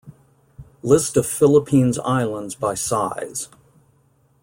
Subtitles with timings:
[0.81, 3.49] List of Philippines islands by size.